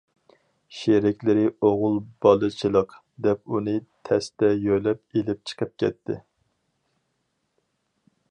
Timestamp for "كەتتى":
5.83-6.17